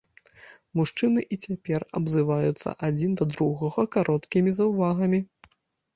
[0.79, 5.19] Мужчыны і цяпер абзываюцца адзін да другога кароткімі заўвагамі.